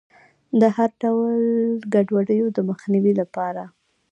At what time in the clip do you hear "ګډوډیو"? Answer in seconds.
1.93-2.45